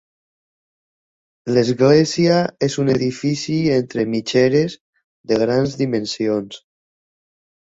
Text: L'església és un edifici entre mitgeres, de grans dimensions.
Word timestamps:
L'església 1.55 2.37
és 2.69 2.77
un 2.85 2.89
edifici 2.93 3.59
entre 3.75 4.07
mitgeres, 4.15 4.77
de 5.33 5.41
grans 5.45 5.77
dimensions. 5.85 6.61